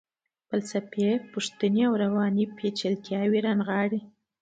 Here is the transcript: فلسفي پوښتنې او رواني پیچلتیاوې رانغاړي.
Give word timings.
فلسفي 0.49 1.09
پوښتنې 1.31 1.81
او 1.87 1.93
رواني 2.03 2.45
پیچلتیاوې 2.57 3.39
رانغاړي. 3.45 4.01